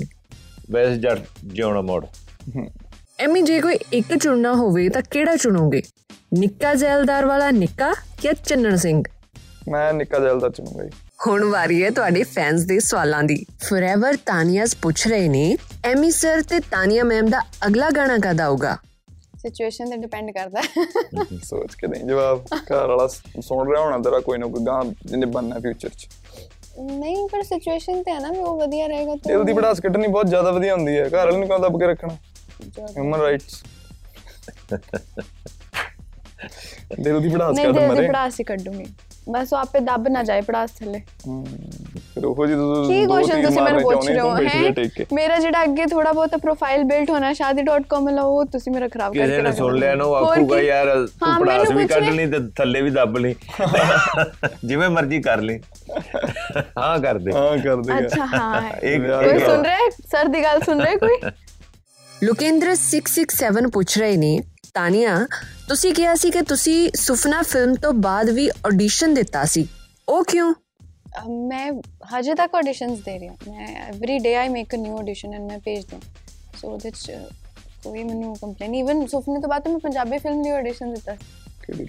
[0.72, 2.06] ਵੈਸੇ ਜੱਟ ਜਿਉਣਾ ਮੋੜ।
[3.20, 5.82] ਐਮੀ ਜੇ ਕੋਈ ਇੱਕ ਚੁਣਨਾ ਹੋਵੇ ਤਾਂ ਕਿਹੜਾ ਚੁਣੋਗੇ?
[6.34, 9.04] ਨਿੱਕਾ ਜ਼ੈਲਦਾਰ ਵਾਲਾ ਨਿੱਕਾ ਜਾਂ ਚੰਨਣ ਸਿੰਘ?
[9.70, 10.90] ਮੈਂ ਨਿੱਕਾ ਜੈਲਦਾਰ ਚੁਣੂੰਗਾ ਜੀ।
[11.22, 16.42] ਹੁਣ ਵਾਰੀ ਹੈ ਤੁਹਾਡੇ ਫੈਨਸ ਦੇ ਸਵਾਲਾਂ ਦੀ। ਫੋਰਐਵਰ ਤਾਨੀਆਸ ਪੁੱਛ ਰਹੇ ਨੇ ਐਮੀ ਸਰ
[16.42, 18.78] ਤੇ ਤਾਨੀਆ ਮੈਮ ਦਾ ਅਗਲਾ ਗਾਣਾ ਕਦ ਆਊਗਾ
[19.38, 24.20] ਸਿਚੁਏਸ਼ਨ ਤੇ ਡਿਪੈਂਡ ਕਰਦਾ। ਹੈ। ਸੋਚ ਕੇ ਨਹੀਂ ਜਵਾਬ ਘਰ ਵਾਲਾ ਸੁਣ ਰਿਹਾ ਹੋਣਾ ਤੇਰਾ
[24.20, 26.08] ਕੋਈ ਨਾ ਕੋਈ ਗਾਂ ਜਿਹਨੇ ਬਣਨਾ ਫਿਊਚਰ 'ਚ।
[26.82, 30.08] ਨਹੀਂ ਪਰ ਸਿਚੁਏਸ਼ਨ ਤੇ ਹੈ ਨਾ ਵੀ ਉਹ ਵਧੀਆ ਰਹੇਗਾ ਤਾਂ ਦਿਲ ਦੀ ਪੜਾਸ ਕੱਢਣੀ
[30.08, 32.18] ਬਹੁਤ ਜ਼ਿਆਦਾ ਵਧੀਆ ਹੁੰਦੀ ਹੈ। ਘਰ ਵਾਲੇ ਨੂੰ ਕਿਉਂ ਦੱਬ ਕੇ ਰੱਖਣਾ?
[32.90, 33.64] ਹਿਊਮਨ ਰਾਈਟਸ
[37.00, 38.08] ਦਿਲ ਦੀ ਨਹੀਂ ਕੱਢ ਦਿਲ ਦੀ ਮਰੇ?
[38.08, 38.86] ਪੜਾਸ ਹੀ ਕੱਢੂੰਗੀ।
[39.28, 41.44] ਬਸ ਉਹ ਆਪੇ ਦੱਬ ਨਾ ਜਾਏ ਪੜਾਸ ਥੱਲੇ ਹਮ,
[42.14, 44.30] ਫਿਰ ਉਹੋ ਜੀ ਤੁਸੀਂ ਕੀ ਦੋ ਕੁਐਸਚਨ ਤੀਰ ਤੁਸੀਂ ਮੈਨੂੰ ਮਾਰਨੇ ਪੁੱਛ ਚਾਹੁੰਦੇ ਰਹੇ ਹੋ
[44.30, 48.06] ਹੋ ਬੈਠੇ ਜਿਹੇ ਟੇਕ ਕੇ ਹੈ ਮੇਰਾ ਜਿਹੜਾ ਅੱਗੇ ਥੋੜਾ ਬਹੁਤ ਪ੍ਰੋਫਾਈਲ ਬਿਲਡ ਹੋਣਾ shaadi.com
[48.06, 50.32] ਵਾਲਾ ਉਹ ਤੁਸੀਂ ਮੇਰਾ ਖਰਾਬ ਕਰਕੇ ਕਿਸੇ ਨੇ ਰੱਖ ਸੁਣ ਦਿਓ। ਲਿਆ ਨਾ ਉਹ ਹੋਰ
[50.32, 50.66] ਆਖੂਗਾ ਕੀ?
[50.66, 53.36] ਯਾਰ ਹਾਂ, ਤੂੰ ਪੜਾਸ ਮੈਨੂੰ ਵੀ ਪੁੱਛ ਕੱਢ ਰਹੇ- ਲਈ ਤੇ ਥੱਲੇ ਵੀ ਦੱਬ ਲਈ
[54.66, 55.60] ਜਿਵੇਂ ਮਰਜ਼ੀ ਕਰ ਲਈ
[56.78, 59.90] ਹਾਂ ਕਰ ਦੇ ਹਾਂ ਕਰ ਦੇਗਾ ਅੱਛਾ ਹਾਂ ਇੱਕ- ਕੋਈ ਇੱਕ- ਸੁਣ ਰਿਹਾ ਹੈ?
[60.12, 61.18] ਸਰ ਦੀ ਗੱਲ ਸੁਣ ਰਿਹਾ ਹੈ ਕੋਈ
[62.22, 64.32] ਲੁਕੇਂਦਰ 667 ਪੁੱਛ ਰਹੇ ਨੇ
[64.74, 65.28] ਤਾਨੀਆ
[65.70, 69.68] ਤੁਸੀਂ ਕਿਹਾ ਸੀ ਕਿ ਤੁਸੀਂ ਸੁਫਨਾ ਫਿਲਮ ਤੋਂ ਬਾਅਦ ਵੀ ਆਡੀਸ਼ਨ ਦਿੱਤਾ ਸੀ।
[70.10, 70.54] ਉਹ ਕਿਉਂ?
[71.30, 71.72] ਮੈਂ
[72.20, 75.44] ਹਜੇ ਤੱਕ ਆਡੀਸ਼ਨਸ ਦੇ ਰਹੀ ਹਾਂ। ਮੈਂ every day I make a new audition and
[75.44, 77.12] ਮੈਂ ਭੇਜਦੀ ਹਾਂ। ਸੋ ਉਹਦੇ ਚ
[77.84, 81.26] ਕੋਈ ਮੈਨੂੰ ਕੰਪਲੇਨ ਇਵਨ ਸੁਪਨੇ ਤੋਂ ਬਾਅਦ ਮੈਂ ਪੰਜਾਬੀ ਫਿਲਮ ਲਈ ਆਡੀਸ਼ਨ ਦਿੱਤਾ। ਸੀ
[81.66, 81.88] ਕਿਹੜੀ?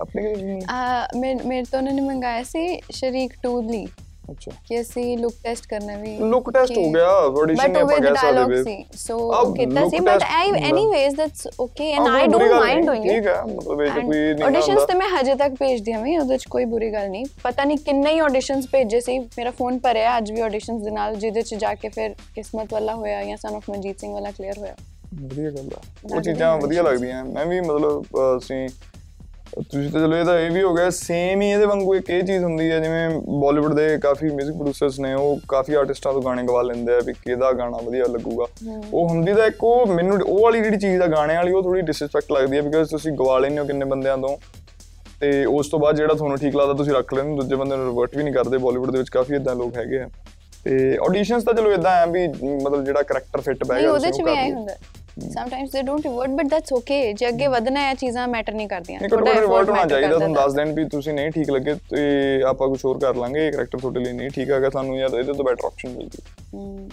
[0.00, 3.86] ਆਪਣੀ ਮੇਰੇ ਤੋਂ ਉਹਨਾਂ ਨੇ ਮੰਗਾਇਆ ਸੀ ਸ਼ਰੀਕ 2 ਲਈ
[4.30, 7.84] ਅੱਛਾ ਕਿ ਅਸੀਂ ਲੁੱਕ ਟੈਸਟ ਕਰਨਾ ਵੀ Look test ਹੋ ਗਿਆ, audition ਬਟ ਨਹੀਂ ਆਪਾਂ
[7.86, 10.50] ਵਿਦ ਕਹਿ ਸਕਦੇ ਡਾਇਲੌਗ ਵੀ। ਸੀ ਸੋ ਆਹ, ਉਹ ਕੀਤਾ look ਸੀ ਬਟ test ਆਈ
[10.50, 13.12] ਹੁੰਦਾ। ਐਨੀਵੇਜ਼ ਦੈਟਸ ਓਕੇ ਐਂਡ ਆਹ, ਆਈ ਕੋਈ ਬੁਰੀ ਡੋਨਟ ਗੱਲ ਮਾਈਂਡ ਨਹੀਂ, ਡੂਇੰਗ ਇਟ
[13.14, 16.16] ਠੀਕ ਹੈ ਮਤਲਬ ਇਹ 'ਚ ਕੋਈ ਨਹੀਂ ਆਡੀਸ਼ਨਸ ਤੇ ਮੈਂ ਹਜੇ ਤੱਕ ਭੇਜਦੀ ਹਾਂ ਵੀ
[16.18, 19.78] ਉਹਦੇ ਚ ਕੋਈ ਬੁਰੀ ਗੱਲ ਨਹੀਂ ਪਤਾ ਨਹੀਂ ਕਿੰਨੇ ਹੀ ਆਡੀਸ਼ਨਸ ਭੇਜੇ ਸੀ ਮੇਰਾ ਫੋਨ
[19.78, 23.36] ਭਰਿਆ ਅੱਜ ਵੀ ਆਡੀਸ਼ਨਸ ਦੇ ਨਾਲ ਜਿਹਦੇ ਚ ਜਾ ਕੇ ਫਿਰ ਕਿਸਮਤ ਵਾਲਾ ਹੋਇਆ ਜਾਂ
[23.36, 24.74] ਸਨ ਆਫ ਮਨਜੀਤ ਸਿੰਘ ਵਾਲਾ ਕਲੀਅਰ ਹੋਇਆ
[25.22, 28.68] ਵਧੀਆ ਗੱਲ ਆ ਉਹ ਲੱਗਦੀਆਂ ਚੀਜ਼ਾਂ ਵਧੀਆ auditions। ਲੱਗਦੀਆਂ ਮੈਂ ਵੀ ਮਤਲਬ ਅਹ, ਅਸੀਂ
[29.54, 32.44] ਤੁਸੀਂ ਤਾਂ ਚਲੋ ਇਹਦਾ ਇਹ ਵੀ ਹੋ ਗਿਆ ਸੇਮ ਹੀ ਇਹਦੇ ਵਾਂਗੂ ਇੱਕ ਇਹ ਚੀਜ਼
[32.44, 33.08] ਹੁੰਦੀ ਹੈ ਜਿਵੇਂ
[33.40, 37.12] ਬਾਲੀਵੁੱਡ ਦੇ ਕਾਫੀ 뮤직 ਪ੍ਰੋਡਿਊਸਰਸ ਨੇ ਉਹ ਕਾਫੀ ਆਰਟਿਸਟਾਂ ਤੋਂ ਗਾਣੇ ਗਵਾ ਲੈਂਦੇ ਆ ਵੀ
[37.12, 38.46] ਕਿਹਦਾ ਗਾਣਾ ਵਧੀਆ ਲੱਗੂਗਾ।
[38.92, 41.80] ਉਹ ਹੁੰਦੀ ਤਾਂ ਇੱਕ ਉਹ ਮੈਨੂੰ ਉਹ ਵਾਲੀ ਜਿਹੜੀ ਚੀਜ਼ ਆ ਗਾਣੇ ਵਾਲੀ ਉਹ ਥੋੜੀ
[41.80, 44.36] ਡਿਸਰੈਸਪੈਕਟ ਲੱਗਦੀ ਹੈ ਬਿਕਾਜ਼ ਤੁਸੀਂ ਗਵਾ ਲੈਂਦੇ ਹੋ ਕਿੰਨੇ ਬੰਦਿਆਂ ਤੋਂ।
[45.20, 48.16] ਤੇ ਉਸ ਤੋਂ ਬਾਅਦ ਜਿਹੜਾ ਤੁਹਾਨੂੰ ਠੀਕ ਲੱਗਦਾ ਤੁਸੀਂ ਰੱਖ ਲੈਂਦੇ ਦੂਜੇ ਬੰਦੇ ਨੂੰ ਰਿਵਰਟ
[48.16, 50.08] ਵੀ ਨਹੀਂ ਕਰਦੇ ਬਾਲੀਵੁੱਡ ਦੇ ਵਿੱਚ ਕਾਫੀ ਇਦਾਂ ਲੋਕ ਹੈਗੇ ਆ।
[50.64, 54.30] ਤੇ ਆਡੀਸ਼ਨਸ ਤਾਂ ਚਲੋ ਇਦਾਂ ਆ ਵੀ ਮਤਲਬ ਜਿਹੜਾ ਕਰੈਕਟਰ ਫਿੱਟ ਗਿਆ ਉਹਦੇ ਚ ਵੀ
[54.30, 54.76] ਲਓ। ਹੁੰਦਾ।
[55.22, 59.00] Sometimes they don't revert but that's okay ਜੇ ਅੱਗੇ ਵਧਣਾ ਹੈ ਚੀਜ਼ਾਂ ਮੈਟਰ ਨਹੀਂ ਕਰਦੀਆਂ।
[59.00, 62.68] ਤੁਹਾਡਾ ਰਿਵਰਟ ਹੋਣਾ matter ਚਾਹੀਦਾ ਤੁਹਾਨੂੰ ਦੱਸ ਦੇਣ ਵੀ ਤੁਸੀਂ ਨਹੀਂ ਠੀਕ ਲੱਗੇ ਤੇ ਆਪਾਂ
[62.68, 65.44] ਕੁਝ ਹੋਰ ਕਰ ਲਾਂਗੇ ਇਹ ਕੈਰੈਕਟਰ ਤੁਹਾਡੇ ਲਈ ਨਹੀਂ ਠੀਕ ਹੈਗਾ ਸਾਨੂੰ ਯਾਰ ਇਹਦੇ ਤੋਂ
[65.44, 66.08] ਬੈਟਰ ਆਪਸ਼ਨ ਮਿਲ
[66.54, 66.88] ਹਮ।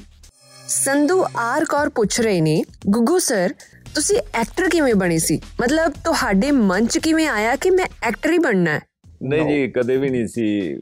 [0.68, 3.54] ਸੰਧੂ ਆਰ ਕੌਰ ਪੁੱਛ ਰਹੇ ਨੇ ਗੁੱਗੂ ਸਰ
[3.96, 5.40] ਤੁਸੀਂ ਐਕਟਰ ਕਿਵੇਂ ਬਣੇ ਸੀ?
[5.62, 8.80] ਮਤਲਬ ਤੁਹਾਡੇ ਮਨ 'ਚ ਕਿਵੇਂ ਆਇਆ ਕਿ ਮੈਂ ਐਕਟਰ ਹੀ ਬਣਨਾ ਹੈ?
[9.24, 10.80] ਨਹੀਂ ਜੀ ਕਦੇ ਵੀ ਨਹੀਂ ਸੀ।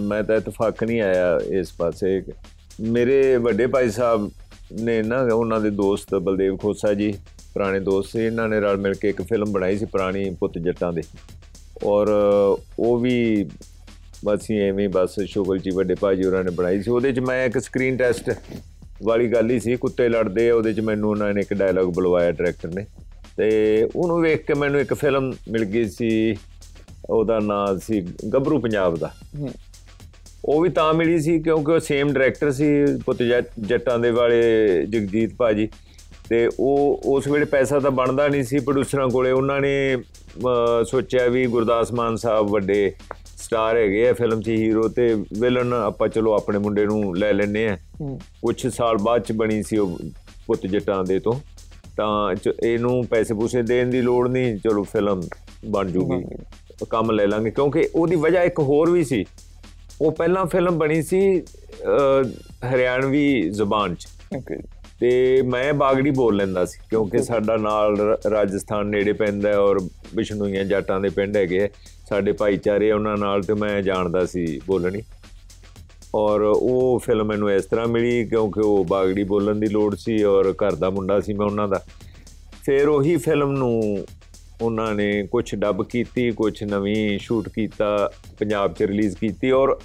[0.00, 2.22] ਮੈਂ ਤਾਂ ਇਤਫਾਕ ਨਹੀਂ ਆਇਆ ਇਸ ਪਾਸੇ।
[2.80, 4.30] ਮੇਰੇ ਵੱਡੇ ਭਾਈ ਸਾਹਿਬ
[4.80, 7.14] ਨੇ ਨਾ ਉਹਨਾਂ ਦੇ ਦੋਸਤ ਬਲਦੇਵ ਖੋਸਾ ਜੀ,
[7.54, 10.92] ਪੁਰਾਣੇ ਦੋਸਤ ਸੀ, ਇਹਨਾਂ ਨੇ ਰਲ ਮਿਲ ਕੇ ਇੱਕ ਫਿਲਮ ਬਣਾਈ ਸੀ ਪੁਰਾਣੀ ਪੁੱਤ ਜੱਟਾਂ
[10.92, 11.02] ਦੇ।
[11.84, 12.08] ਔਰ
[12.78, 13.46] ਉਹ ਵੀ
[14.24, 17.18] ਬਸ ਹੀ ਐਵੇਂ ਹੀ ਬਸ ਸ਼ੁਗਲ ਜੀ ਵੱਡੇ ਭਾਜੀ ਉਹਨਾਂ ਨੇ ਬਣਾਈ ਸੀ। ਉਹਦੇ 'ਚ
[17.18, 18.30] ਮੈਂ ਇੱਕ ਸਕਰੀਨ ਟੈਸਟ
[19.02, 22.32] ਵਾਲੀ ਗੱਲ ਹੀ ਸੀ, ਕੁੱਤੇ ਲੜਦੇ ਆ, ਉਹਦੇ 'ਚ ਮੈਨੂੰ ਉਹਨਾਂ ਨੇ ਇੱਕ ਡਾਇਲੌਗ ਬੁਲਵਾਇਆ
[22.32, 22.86] ਡਾਇਰੈਕਟਰ ਨੇ।
[23.36, 26.36] ਤੇ ਉਹਨੂੰ ਵੇਖ ਕੇ ਮੈਨੂੰ ਇੱਕ ਫਿਲਮ ਮਿਲ ਗਈ ਸੀ,
[27.10, 28.00] ਉਹਦਾ ਨਾਮ ਸੀ
[28.32, 29.12] ਗੱਭਰੂ ਪੰਜਾਬ ਦਾ।
[30.44, 32.66] ਉਹ ਵੀ ਤਾਂ ਮਿਲੀ ਸੀ ਕਿਉਂਕਿ ਉਹ ਸੇਮ ਡਾਇਰੈਕਟਰ ਸੀ
[33.06, 34.42] ਪੁੱਤ ਜੱਟ- ਦੇ ਵਾਲੇ
[34.86, 35.68] ਜਗਜੀਤ ਭਾਜੀ।
[36.28, 39.96] ਤੇ ਉਹ ਉਸ ਵੇਲੇ ਪੈਸਾ ਤਾਂ ਬਣਦਾ ਨਹੀਂ ਸੀ ਪ੍ਰੋਡਿਊਸਰਾਂ ਕੋਲੇ। ਉਹਨਾਂ ਨੇ
[40.84, 42.92] ਸੋਚਿਆ ਵੀ ਗੁਰਦਾਸ ਮਾਨ ਸਾਹਿਬ ਵੱਡੇ
[43.36, 47.68] ਸਟਾਰ ਹੈਗੇ ਆ ਫਿਲਮ 'ਚ ਹੀਰੋ ਤੇ ਵਿਲਨ ਆਪਾਂ ਚਲੋ ਆਪਣੇ ਮੁੰਡੇ ਨੂੰ ਲੈ ਲੈਨੇ
[47.68, 47.78] ਆ।
[48.42, 49.98] ਕੁਝ ਸਾਲ ਬਾਅਦ ਚ ਬਣੀ ਸੀ ਉਹ
[50.46, 51.32] ਪੁੱਤ ਜੱਟਾਂ ਦੇ ਤੋਂ।
[51.96, 52.34] ਤਾਂ
[52.64, 55.20] ਇਹਨੂੰ ਪੈਸੇ ਪੂਸੇ ਦੇਣ ਦੀ ਲੋੜ ਨਹੀਂ ਚਲੋ ਫਿਲਮ
[55.66, 56.24] ਬਣ ਜੂਗੀ।
[56.90, 59.24] ਕੰਮ ਲੈ ਲਾਂਗੇ। ਕਿਉਂਕਿ ਉਹਦੀ ਵਜ੍ਹਾ ਇੱਕ ਹੋਰ ਵੀ ਸੀ।
[60.02, 61.18] ਉਹ ਪਹਿਲਾਂ ਫਿਲਮ ਬਣੀ ਸੀ
[62.70, 64.06] ਹਰਿਆਣਵੀ ਜ਼ੁਬਾਨ 'ਚ।
[64.36, 64.56] ਓਕੇ
[65.00, 65.10] ਤੇ
[65.42, 67.96] ਮੈਂ ਬਾਗੜੀ ਬੋਲ ਲੈਂਦਾ ਸੀ ਕਿਉਂਕਿ ਸਾਡਾ ਨਾਲ
[68.30, 69.78] ਰਾਜਸਥਾਨ ਨੇੜੇ ਪੈਂਦਾ ਔਰ
[70.14, 71.68] ਬਿਸ਼ਨੂਈਆਂ ਜੱਟਾਂ ਦੇ ਪਿੰਡ ਹੈਗੇ।
[72.08, 75.02] ਸਾਡੇ ਭਾਈਚਾਰੇ ਉਹਨਾਂ ਨਾਲ ਤੇ ਮੈਂ ਜਾਣਦਾ ਸੀ ਬੋਲਣੀ।
[76.14, 80.52] ਔਰ ਉਹ ਫਿਲਮ ਮੈਨੂੰ ਇਸ ਤਰ੍ਹਾਂ ਮਿਲੀ ਕਿਉਂਕਿ ਉਹ ਬਾਗੜੀ ਬੋਲਣ ਦੀ ਲੋੜ ਸੀ ਔਰ
[80.64, 81.80] ਘਰ ਦਾ ਮੁੰਡਾ ਸੀ ਮੈਂ ਉਹਨਾਂ ਦਾ।
[82.64, 84.06] ਫਿਰ ਉਹੀ ਫਿਲਮ ਨੂੰ
[84.62, 89.78] ਉਹਨਾਂ ਨੇ ਕੁਝ ਡੱਬ ਕੀਤੀ ਕੁਝ ਨਵੀਂ ਸ਼ੂਟ ਕੀਤਾ ਪੰਜਾਬ 'ਚ ਰਿਲੀਜ਼ ਕੀਤੀ ਔਰ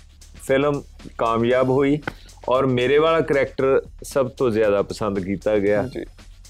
[0.47, 0.83] ਫਿਲਮ
[1.17, 1.99] ਕਾਮਯਾਬ ਹੋਈ
[2.49, 5.89] ਔਰ ਮੇਰੇ ਵਾਲਾ ਕਰੈਕਟਰ ਸਭ ਤੋਂ ਜ਼ਿਆਦਾ ਪਸੰਦ ਕੀਤਾ ਗਿਆ।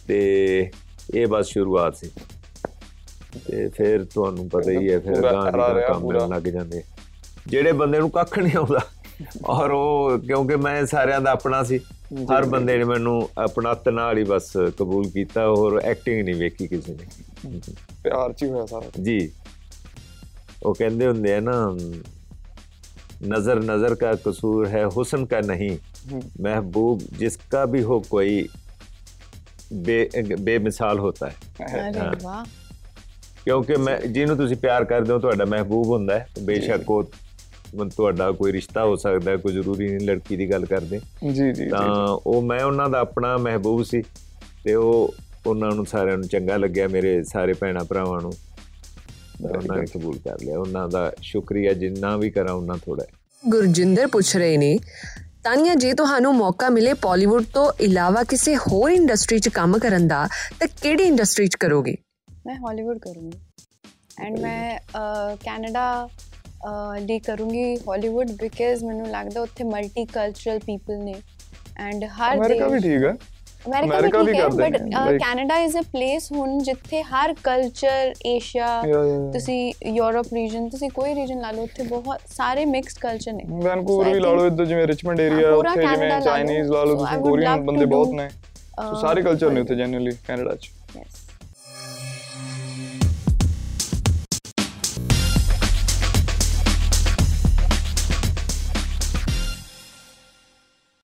[0.08, 0.72] ਤੇ
[1.14, 2.12] ਇਹ ਬਸ ਸ਼ੁਰੂਆਤ ਸੀ।
[3.48, 6.84] ਤੇ ਫਿਰ ਤੁਹਾਨੂੰ ਪਤਾ ਹੀ ਹੈ ਫਿਰ ਪੂਰਾ ਗਾਂ ਹਰਾ ਰਿਹਾ, ਕੰਮ ਲੱਗ ਜਾਂਦੇ।
[7.48, 8.80] ਜਿਹੜੇ ਬੰਦੇ ਨੂੰ ਕੱਖ ਨਹੀਂ ਆਉਂਦਾ
[9.46, 11.78] ਔਰ ਉਹ ਕਿਉਂਕਿ ਮੈਂ ਸਾਰਿਆਂ ਦਾ ਆਪਣਾ ਸੀ
[12.16, 16.94] ਹਰ ਬੰਦੇ ਨੇ ਮੈਨੂੰ ਆਪਣਾਤ ਨਾਲ ਹੀ ਬਸ ਕਬੂਲ ਕੀਤਾ ਔਰ ਐਕਟਿੰਗ ਨਹੀਂ ਵੇਖੀ ਕਿਸੇ
[16.94, 17.60] ਨੇ।
[18.04, 19.32] ਪਿਆਰ ਚ ਹੀ ਹੋਇਆ ਸਾਰਾ। ਜੀ।
[20.64, 21.78] ਉਹ ਕਹਿੰਦੇ ਹੁੰਦੇ ਆ ਨਾ
[23.25, 25.77] नजर नजर का कसूर है हुस्न का नहीं
[26.41, 28.35] महबूब जिसका भी हो कोई
[29.75, 30.11] ਬੇ
[30.41, 31.35] ਬੇਮਿਸਾਲ ਹੁੰਦਾ ਹੈ
[31.91, 32.45] ਅਰੇ ਵਾਹ
[33.45, 37.11] ਕਿਉਂਕਿ ਮੈਂ ਜਿਹਨੂੰ ਤੁਸੀਂ ਪਿਆਰ ਕਰਦੇ ਹੋ ਤੁਹਾਡਾ ਮਹਿਬੂਬ ਹੁੰਦਾ ਹੈ ਬੇਸ਼ੱਕ ਉਹ
[37.77, 41.01] ਮਨ ਤੁਹਾਡਾ ਕੋਈ ਰਿਸ਼ਤਾ ਹੋ ਸਕਦਾ ਹੈ ਕੋਈ ਜ਼ਰੂਰੀ ਨਹੀਂ ਲੜਕੀ ਦੀ ਗੱਲ ਕਰਦੇ
[41.33, 41.87] ਜੀ ਜੀ ਤਾਂ
[42.27, 44.03] ਉਹ ਮੈਂ ਉਹਨਾਂ ਦਾ ਆਪਣਾ ਮਹਿਬੂਬ ਸੀ
[44.65, 45.15] ਤੇ ਉਹ
[45.47, 48.46] ਉਹਨਾਂ ਨੂੰ ਸਾਰਿਆਂ ਨੂੰ ਚੰਗਾ ਲੱਗਿਆ ਮੇਰੇ ਸਾਰੇ ਭੈਣਾ ਭਰਾਵਾਂ ਨੂੰ ਤੇ
[49.42, 53.06] ਉਹਨਾਂ ਨੇ ਕਬੂਲ ਕਰ ਲਿਆ ਉਹਨਾਂ ਦਾ ਸ਼ੁਕਰੀਆ ਜਿੰਨਾ ਵੀ ਕਰਾਂ ਉਹਨਾਂ ਥੋੜਾ।
[53.44, 54.78] ਗੁਰਜਿੰਦਰ ਪੁੱਛ ਰਹੇ ਨੇ
[55.44, 60.28] ਤਾਨੀਆ ਜੇ ਤੁਹਾਨੂੰ ਮੌਕਾ ਮਿਲੇ ਪਾਲੀਵੁੱਡ ਤੋਂ ਇਲਾਵਾ ਕਿਸੇ ਹੋਰ ਇੰਡਸਟਰੀ 'ਚ ਕੰਮ ਕਰਨ ਦਾ
[60.60, 61.96] ਤਾਂ ਕਿਹੜੀ ਇੰਡਸਟਰੀ 'ਚ ਕਰੋਗੇ?
[62.48, 63.38] ਮੈਂ ਹਾਲੀਵੁੱਡ ਕਰੂੰਗੀ।
[64.20, 64.80] ਐਂਡ ਮੈਂ
[65.44, 66.08] ਕੈਨੇਡਾ
[67.00, 71.16] ਲਈ ਕਰੂੰਗੀ ਹਾਲੀਵੁੱਡ ਬਿਕਾਜ਼ ਮੈਨੂੰ ਲੱਗਦਾ ਉੱਥੇ ਮਲਟੀ ਕਲਚਰਲ ਪੀਪਲ ਨੇ।
[71.80, 73.14] ਐਂਡ ਹਰ ਅਮਰੀਕਾ ਵੀ ਠੀਕ ਹੈ।
[73.66, 74.78] ਅਮਰੀਕਾ ਵੀ ਕਰਦੇ but
[75.24, 78.68] Canada is a place ਹੁਣ ਜਿੱਥੇ ਹਰ ਕਲਚਰ ਏਸ਼ੀਆ.
[79.34, 84.14] ਤੁਸੀਂ ਯੂਰਪ ਰੀਜਨ ਤੁਸੀਂ ਕੋਈ ਰੀਜਨ ਲਾ ਲਓ ਉੱਥੇ ਬਹੁਤ ਸਾਰੇ ਮਿਕਸਡ ਕਲਚਰ ਨੇ। ਵੈਨਕੂਵਰ
[84.14, 87.86] ਵੀ ਲਾ ਲਓ ਇੱਧਰ ਜਿਵੇਂ ਰਿਚਮੰਡ ਏਰੀਆ ਉੱਥੇ ਜਿਵੇਂ। ਚਾਈਨੀਜ਼ ਲਾ ਲਓ। ਤੁਸੀਂ ਕੋਰੀਅਨ ਬੰਦੇ
[87.86, 91.27] ਬਹੁਤ ਨੇ। ਸੋ ਸਾਰੇ ਕਲਚਰ ਨੇ ਉੱਥੇ ਜੈਨੂਅਲੀ ਕੈਨੇਡਾ 'ਚ। yes